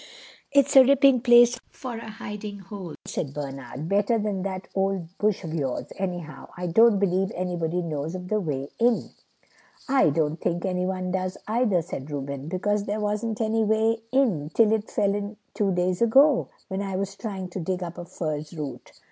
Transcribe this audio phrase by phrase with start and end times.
[0.51, 5.43] "It's a ripping place for a hidey hole," said Bernard, "better than that old bush
[5.43, 6.47] of yours, anyhow.
[6.57, 9.11] I don't believe anybody knows of the way in."
[9.87, 14.71] "I don't think anyone does, either," said Reuben, "because there wasn't any way in till
[14.73, 18.57] it fell in two days ago, when I was trying to dig up a furze
[18.57, 18.93] root."